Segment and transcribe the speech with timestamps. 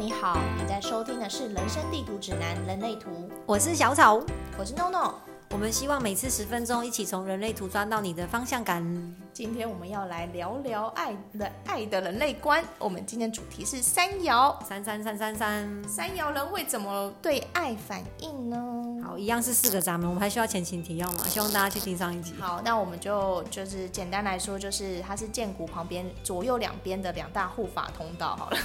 [0.00, 3.10] 你好，你在收听的是《人生地图指南：人类图》，
[3.44, 4.18] 我是小草，
[4.58, 5.12] 我是 NONO。
[5.52, 8.80] 我们希望每次十分钟，一起从人类图抓到你的方向感。
[9.32, 12.64] 今天我们要来聊聊爱的爱的人类观。
[12.78, 18.56] 我们今天主题是三爻，三三三三三，三爻人会怎么对爱反应呢？
[19.04, 21.24] 好，一样是四个闸门，我们还需要前情提要吗？
[21.26, 22.32] 希望大家去听上一集。
[22.38, 28.36] 好，那我们就就是简单来说，就是它是剑骨旁边左右两边的两大护法通道。
[28.36, 28.58] 好了，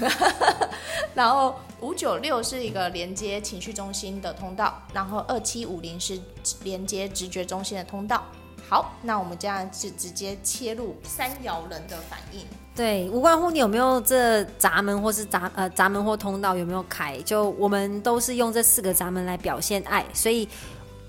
[1.15, 6.19] 然后五九六是一个连接情绪中心的通道，然后二七五零是
[6.63, 8.23] 连接直觉中心的通道。
[8.67, 12.41] 好，那我们这样就直接切入三爻人的反应。
[12.75, 20.49] 对，无关乎你有没有这闸门或是闸呃闸门或通道有没有开，就我们都是用这四个闸门来表现爱，所以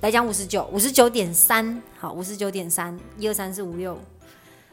[0.02, 3.98] 来讲五十九，五十九点三，好，五十九点三，一二三四五六，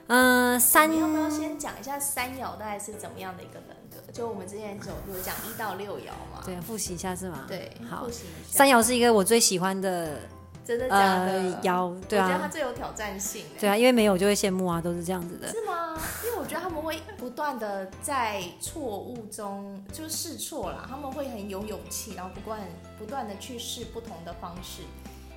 [0.07, 0.91] 嗯，三。
[0.91, 4.11] 你要不要先讲一下三爻大概是怎么样的一个人格？
[4.11, 6.43] 就我们之前有有讲一到六爻嘛？
[6.45, 7.45] 对，复习一下是吗？
[7.47, 8.57] 对，好复，习一下。
[8.57, 10.19] 三爻是一个我最喜欢的
[10.65, 11.31] 真的假的？
[11.31, 13.59] 呃爻，对我觉得它啊，最有挑战性欸。
[13.59, 15.47] 对啊，因为没有就会羡慕啊，都是这样子的。
[15.47, 15.97] 是吗？
[16.25, 22.59] 因为我觉得他们会不断的在错误中就试错啦，他们会很有勇气，然后不断
[22.97, 24.81] 不断的去试不同的方式。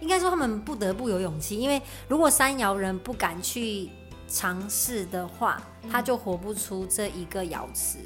[0.01, 3.89] 应该说他们不得不有勇气，因为如果三爻人不敢去
[4.29, 7.99] 尝试的话，他就活不出这一个瑶池，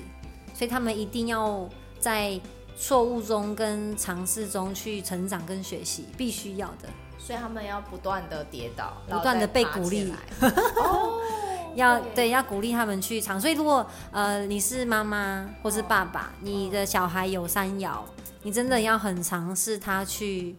[0.55, 1.69] 所以他们一定要
[1.99, 2.41] 在
[2.79, 6.89] 错误中跟尝试中去成长跟学习，必须要的。
[7.25, 10.13] 所以他们要不断的跌倒，不断的被鼓励
[11.77, 13.41] 要对，要鼓励他们去尝。
[13.41, 18.05] 所以如果呃你是妈妈或是爸爸，你的小孩有三摇，
[18.43, 20.57] 你真的要很尝试他去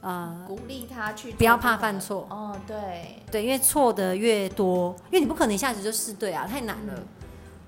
[0.00, 6.94] 呃鼓励他去，不要怕犯错哦，对，对，因为错的越多，因为你不可能一下子就试对啊，太难了。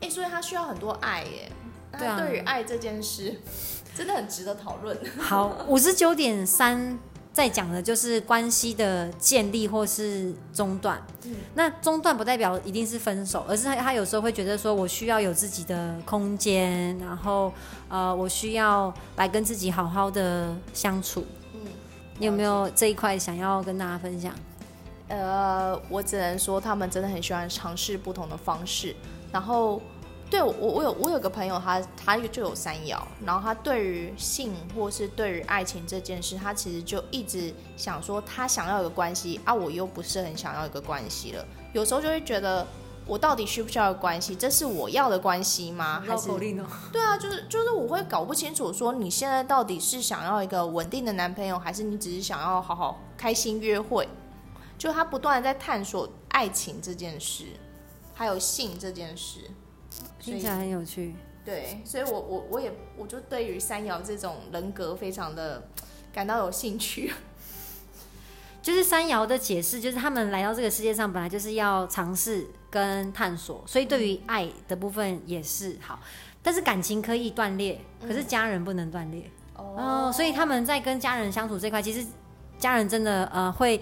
[0.00, 1.52] 哎，所以他需要很多爱耶。
[1.98, 3.38] 对啊那对于爱这件事，
[3.94, 4.96] 真的很值得讨论。
[5.20, 6.98] 好，五十九点三
[7.32, 11.00] 在讲的就是关系的建立或是中断。
[11.24, 17.52] 嗯那中断不代表一定是分手，而是他他有时候会觉得说我需要有自己的空间，然后
[17.88, 21.24] 呃我需要来跟自己好好的相处。
[21.54, 21.60] 嗯，
[22.18, 24.34] 你有没有这一块想要跟大家分享？
[25.08, 28.94] 呃，我只能说他们真的很喜欢尝试不同的方式。
[29.30, 29.80] 然后，
[30.32, 41.46] 对我我有我有个朋友他，他就有三爻，然后他对于性或是对于爱情这件事，他其实就一直想说他想要一个关系啊，我又不是很想要一个关系了。
[41.74, 42.66] 有时候就会觉得，
[43.06, 44.34] 我到底需不需要有关系？
[44.34, 46.02] 这是我要的关系吗？
[46.06, 46.30] 还是。
[46.90, 54.08] 对啊，就是就是我会搞不清楚，说你现在到底是想要一个稳定的男朋友，还是你只是想要好好开心约会？
[54.78, 57.44] 就他不断的在探索爱情这件事，
[58.14, 59.50] 还有性这件事。
[60.20, 61.14] 听起来很有趣。
[61.44, 65.68] 对，所以我我我也我就对于三爻这种人格非常的
[66.12, 67.12] 感到有兴趣。
[68.62, 75.98] 就是三爻的解释，就是他们来到这个世界上本来就是要尝试跟探索，所以对于爱的部分也是好。
[76.44, 79.28] 但是感情可以断裂，可是家人不能断裂。
[79.56, 82.06] 哦、所以他们在跟家人相处这块，其实
[82.56, 83.80] 家人真的呃会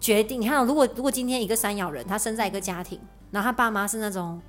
[0.00, 0.40] 决定。
[0.40, 3.00] 你看哦、如果如果今天一个三爻人，他生在一个家庭，
[3.30, 4.40] 然后他爸妈是那种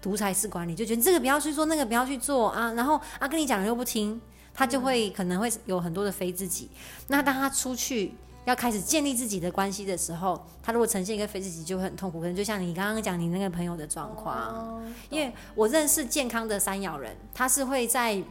[0.00, 4.20] 独裁式管理，就觉得这个不要去做，那个不要去做啊，然后啊跟你讲了又不听，
[4.54, 6.70] 他就会可能会有很多的非自己。
[7.08, 8.14] 那当他出去
[8.44, 12.20] 要开始建立自己的关系的时候，他如果呈现一个非自己，就会很痛苦。
[12.20, 18.22] 可能就像你刚刚讲你那个朋友的状况，哦因为我认识健康的三咬人，他是会在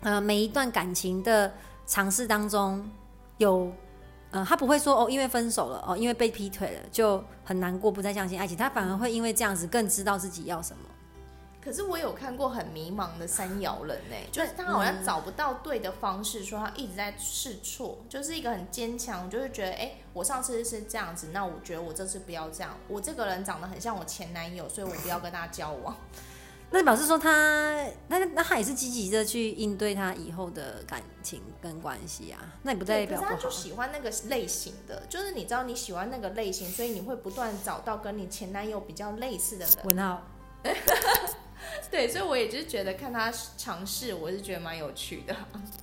[0.00, 1.52] 呃每一段感情的
[1.86, 2.88] 尝试当中
[3.38, 3.72] 有。
[4.30, 8.56] 呃，他不会说哦，因为分手了哦，因为被劈腿了就很难过，不再相信爱情。
[8.56, 10.82] 他反而会因为这样子更知道自己要什么。
[11.62, 25.96] 可是我有看过很迷茫的三摇人呢，就是他好像找不到对的方式，说他一直在试错，就是一个很坚强，就是觉得哎、我上次是这样子，那我觉得我这次不要这样，我这个人长得很像我前男友，所以我不要跟他交往。
[26.70, 27.30] 那表示说他，
[28.08, 33.50] 那那他也是积极的去应对他以后的感情跟关系啊，那也不代对，可是他就。
[33.56, 39.74] 喜欢那个类型的，就是你知道你喜欢那个类型，所以你会不断找到跟你前男友比较类似的人。
[39.84, 40.22] 文浩，
[41.90, 45.34] 对，所以我也就是觉得看他尝试，我是觉得蛮有趣的。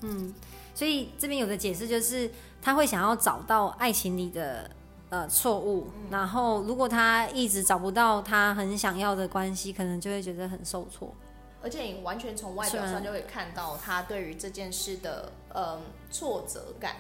[0.01, 0.33] 嗯，
[0.75, 2.29] 所以这边有个解释就是
[2.61, 4.69] 他会想要找到爱情里的
[5.13, 11.13] 呃错误，然后如果他一直找不到他很想要的关系，可能就会觉得很受挫。
[11.61, 15.79] 而且你完全从外表上就会看到他对于这件事的嗯
[16.09, 16.95] 挫折感。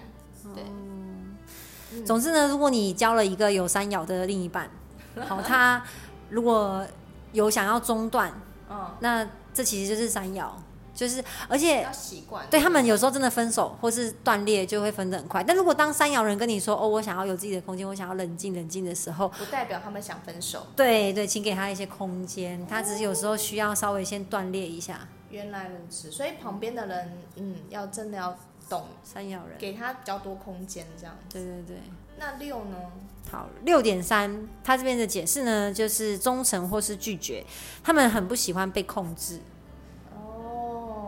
[0.53, 4.69] 对，嗯总之呢，如果你交了一个有三爻的另一半，
[5.27, 5.83] 好，他
[6.29, 6.85] 如果
[7.31, 8.31] 有想要中断，
[8.69, 10.51] 嗯，那这其实就是三爻。
[10.93, 12.45] 就是而且要习惯。
[12.49, 15.43] 对他们有时候真的分手或是断裂就会分得很快。
[15.43, 20.67] 但如果当山羊人跟你说哦，我想要有自己的空间，我想要冷静冷静的时候，不代表他们想分手。
[20.75, 25.07] 对对，请给他一些空间，他只是有时候需要稍微先断裂一下。
[25.29, 28.37] 原来如此，所以旁边的人，嗯，要真的要
[28.69, 31.17] 懂山羊人，给他比较多空间，这样。
[31.27, 31.77] 对对对。
[32.19, 32.77] 那六呢？
[33.31, 37.43] 好，六点三，他这边的解释呢，就是忠诚或是拒绝，
[37.83, 39.39] 他们很不喜欢被控制。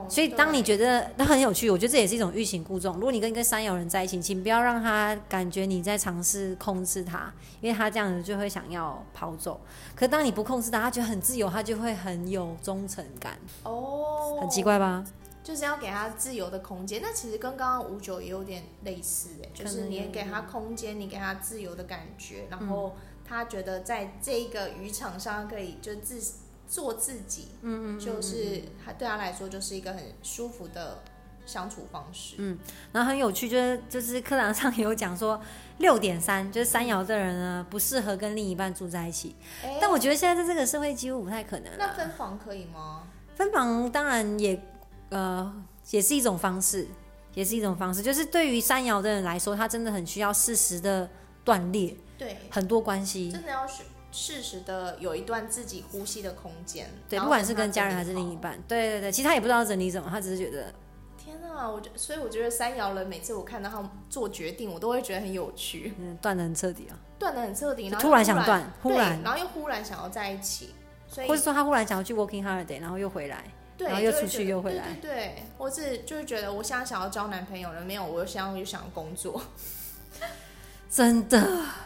[0.05, 0.09] 哦。
[0.09, 2.95] 所以当你觉得那很有趣，我觉得这也是一种欲擒故纵。
[2.95, 9.59] 如果你跟一个山友人在一起，请不要让他感觉你在尝试控制他，因为他这样子就会想要跑走。
[9.95, 13.37] 可当你不控制他，他觉得很自由，他就会很有忠诚感。
[13.63, 14.37] 哦。
[14.39, 15.03] 很奇怪吧？
[15.43, 26.19] 就是要给他自由的空间，那其实跟刚刚五九也有点类似哎，就是你给他空间，你给他自由的感觉，然后他觉得在这个渔场上可以就自
[26.67, 31.03] 做自己，嗯嗯，就是他对他来说就是一个很舒服的
[31.45, 32.57] 相处方式，嗯，
[32.91, 35.41] 然后很有趣，就是就是课堂上有讲说
[35.79, 39.35] 六点三，就是三爻的人呢不适合跟另一半住在一起，
[39.79, 43.07] 但我觉得现在在这个社会几乎不太可能，那分房可以吗？
[43.35, 44.61] 分房当然也。
[45.09, 46.85] 呃，也是一种方式，
[47.35, 48.01] 也是一种方式。
[48.01, 51.07] 就是对于三爻的人来说，他真的很需要适时的
[51.43, 53.83] 断裂，对很多关系，真的要适
[54.15, 56.89] 适时的有一段自己呼吸的空间。
[57.09, 59.11] 对，不管是跟家人还是另一半，对对对。
[59.11, 60.73] 其实他也不知道整理什么，他只是觉得，
[61.17, 65.93] 天啊，我觉所以我觉得三摇人每次我看到他做决定，我都会觉得很有趣。
[65.99, 70.73] 嗯，断的很彻底啊，断的很彻底，然后突然想断，忽然，然后又忽然想要在一起，
[71.07, 73.43] 所以或者说他忽然想要去 working holiday，然后又回来。
[73.77, 79.41] 对然后又出去又回来，对对对，或是就是觉得我现在想要交男朋友了，没有，我又想又想要工作，
[80.89, 81.41] 真的。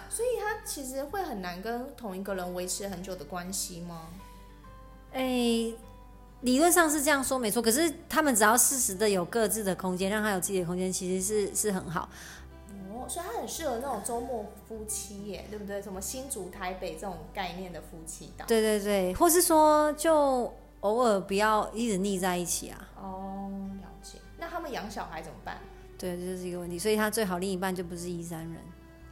[0.07, 0.38] 所以他
[0.69, 4.07] 其实会很难跟同一个人维持很久的关系吗？
[5.12, 5.74] 哎，
[6.42, 12.07] 理论上是这样说没错，可是他们只要适时的有各自的空间，让他有自己的空间，其实是是很好。
[12.92, 15.81] 哦，所以他很适合那种周末夫妻耶，对不对？
[15.81, 18.48] 什么新竹台北这种概念的夫妻档？
[18.48, 20.54] 对对对，或是说就。
[20.81, 22.89] 偶尔不要一直腻在一起啊！
[22.95, 23.51] 哦，
[23.81, 24.18] 了解。
[24.38, 25.57] 那他们养小孩怎么办？
[25.98, 26.80] 对，这是一个问题。
[26.80, 28.56] 所以他最好另一半就不是一三人。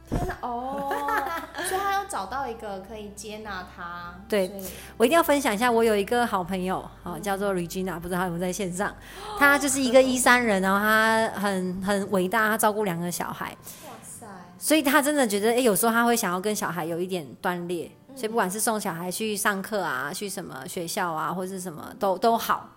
[0.08, 0.36] 天哪！
[0.40, 0.92] 哦，
[1.68, 4.14] 所以他要找到一个可以接纳他。
[4.28, 4.50] 对，
[4.96, 8.94] 我一定要分享一下，我有一个好朋友，好叫做 Regina，不知道他有没有在线上。
[9.38, 13.56] 他就是一个一三人，然后他很很伟大，他照顾两个小孩。
[13.86, 14.26] 哇塞！
[14.58, 17.90] 所以他真的觉得，哎，有时候他会想要跟小孩有一点断裂。
[18.16, 22.68] 所以不管是送小孩去上课啊，去什么学校啊，或者什么都都好，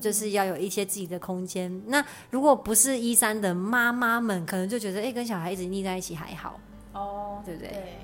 [0.00, 1.82] 就是要有一些自己的空间。
[1.88, 6.60] 那如果不是一三的妈妈们，可能就觉得哎，跟小孩一直腻在一起还好
[6.96, 7.68] 哦，对不对？
[7.70, 7.98] 对，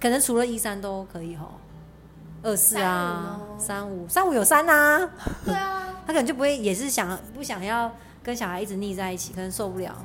[0.00, 1.52] 可能除了一三都可以吼，
[2.42, 5.08] 二四啊，三五三五有三呐，
[5.44, 7.90] 对啊， 他可能就不会也是想不想要
[8.22, 9.96] 跟小孩一直腻在一起，可能受不了。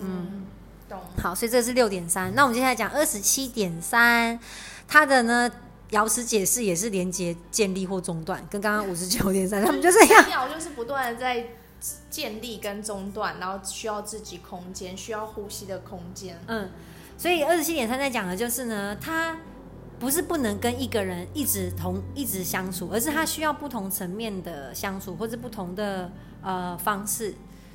[0.00, 0.46] 嗯，
[0.88, 0.98] 懂。
[1.22, 2.34] 好，所以这是六点三。
[2.34, 4.38] 那我们接下来讲二十七点三。
[4.88, 5.50] 他的呢，
[5.90, 11.46] 瑶池解释也是连接建立或中断，跟刚刚五十九点三，他们就是这样，就是不断的在
[12.10, 16.38] 建立跟中断，然后需要自己空间，需要呼吸的空间。
[16.46, 16.68] 嗯，
[17.16, 19.36] 所以二十七点三在讲的就是呢，他
[19.98, 26.10] 不是不能跟一个人一直同一直相处，而是他需要不同层面的相处，或者不同的
[26.42, 27.34] 呃方式。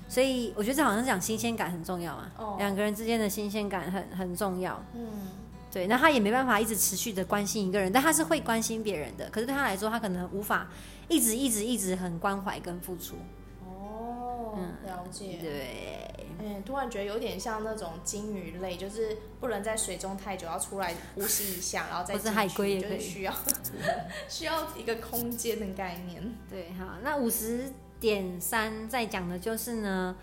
[0.10, 4.82] 所以我觉得这好像是讲新鲜感很重要啊，两个人之间的新鲜感很很重要。
[4.94, 5.08] 嗯。
[5.70, 9.30] 对，那他也没办法一直持续的关心一个人，但他是会关心别人的。
[9.30, 10.68] 可是对他来说，他可能无法
[11.10, 13.16] 一直一直一直很关怀跟付出。
[13.64, 15.38] 哦，了解。
[15.42, 23.34] 对，嗯，突然觉得有点像那种金鱼类，就是不能在水中太久，要出来呼吸一下，然后再进去海龟也可以需要
[24.30, 26.24] 需要一个空间的概念。
[26.50, 30.16] 对，好，那五十点三在讲的就是呢，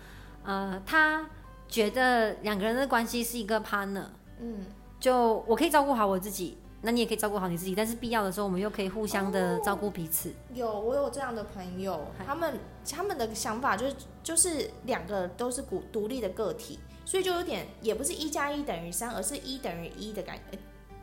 [0.43, 1.29] 呃，他
[1.67, 4.07] 觉得两个人的关系是一个 partner，
[4.39, 4.65] 嗯。
[4.97, 10.31] 就我可以照顾好我自己，那你也可以照顾好你自己，但是必要的时候，我们又可以互相的照顾彼此。
[10.53, 20.39] 有，我有这样的朋友，他们他们的想法就是就是两个都是独独立的个体，所以就有点也不是一加一等于三，而是一等于一的概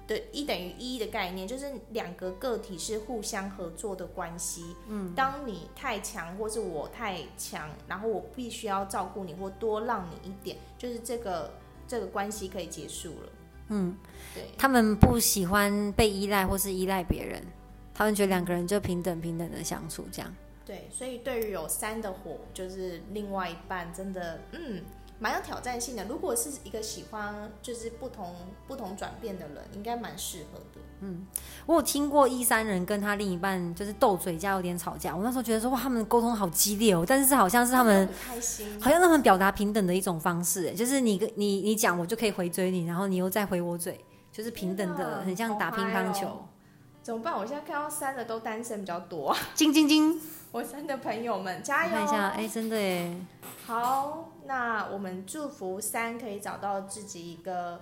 [0.07, 4.77] 对一等于一的概念，就是两个个体是互相合作的关系。
[4.89, 11.51] 嗯，当你太强或是我太强，然后我必须要照顾你或多让你一点，就是这个
[11.87, 13.29] 这个关系可以结束了。
[13.73, 13.97] 嗯，
[14.35, 17.43] 对，他们不喜欢被依赖或是依赖别人，
[17.95, 20.33] 他们觉得两个人就平等平等的相处这样。
[20.65, 24.83] 对，所以对于有三的火，就是另外一半真的，嗯，
[25.23, 26.05] 蛮有挑战性的。
[26.07, 28.35] 如果是一个喜欢就是不同
[28.67, 30.81] 不同转变的人，应该蛮适合的。
[31.05, 31.25] 嗯
[31.67, 35.15] 我有听过一三人跟他另一半就是斗嘴加，有点吵架。
[35.15, 46.49] 我那时候觉得说哇，他们沟通好激烈哦，但是好像是他们开心，好像他们表达平等的一种方式，哎就是你跟你你讲，我就可以回追你，然后你又再回我嘴，就是平等的，很像打乒乓球哦。
[47.03, 47.35] 怎么办？
[47.37, 50.21] 我现在看到三的都单身比较多，金金金，
[50.53, 51.91] 我三的朋友们加油！
[51.91, 53.17] 看一下，哎、真的哎，
[53.67, 57.81] 好，那我们祝福三可以找到自己一个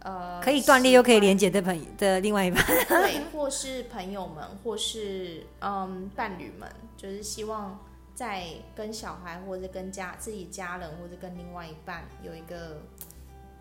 [0.00, 2.64] 呃可以断裂又可以连接的朋友的另外一半。
[2.88, 7.78] 对， 或是朋友们，或是嗯伴侣们，就是希望
[8.14, 12.82] 在跟小孩或者跟家自己家人或者跟另外一半有一个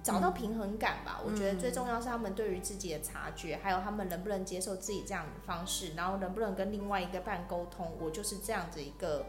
[0.02, 1.22] 找到平衡感吧。
[1.24, 9.26] 我觉得最重要是他们对于自己的察觉，还有他们能不能接受自己这样的方式，然后能不能跟另外一个伴沟通，我就是这样子一个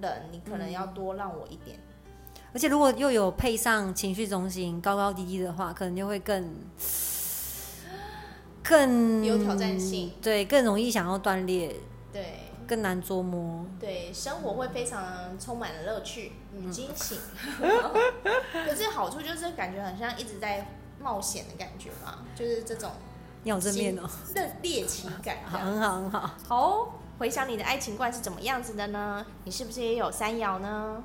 [0.00, 1.78] 人，你可能要多让我一点。
[2.54, 6.54] 而且如果又有配上情绪中心高高低低的话，可能就会更
[8.62, 11.74] 更有挑战性，对，更容易想要断裂，
[12.12, 12.38] 对。
[12.66, 13.62] 更难捉摸。
[13.78, 17.18] 对，生活会非常充满了乐趣与惊喜。
[17.60, 17.70] 嗯
[18.66, 20.66] 可是好处就是感觉很像一直在
[20.98, 22.90] 冒险的感觉嘛，就是这种
[23.42, 26.30] 你好正面哦，热猎奇感好，很好，很好。
[26.48, 29.26] 好哦，回想你的爱情观是怎么样子的呢？
[29.44, 31.04] 你是不是也有三爻呢？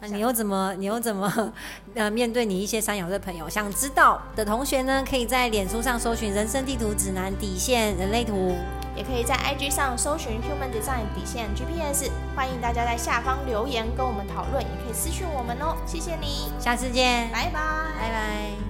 [0.00, 1.52] 那你又怎么，你又怎么，
[1.94, 8.54] 呃，面对你一些三友的朋友，想知道的同学呢，可以在脸书上搜寻“人生地图指南底线人类图
[8.96, 15.76] 也可以在 IG 上搜寻 Human Design 底线 GPS，欢迎大家在下方留言跟我们讨论，也可以私讯我们哦。
[15.86, 17.60] 谢谢你”，，下次见，拜拜。
[17.98, 18.65] 拜拜。